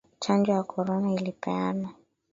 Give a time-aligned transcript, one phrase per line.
[0.19, 1.89] Chanjo ya korona ilipeanwa